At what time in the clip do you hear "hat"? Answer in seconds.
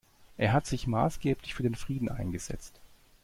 0.51-0.65